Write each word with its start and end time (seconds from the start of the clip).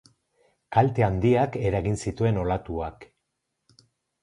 Kalte 0.77 1.05
handiak 1.07 1.59
eragin 1.69 2.01
zituen 2.07 2.41
olatuak. 2.47 3.09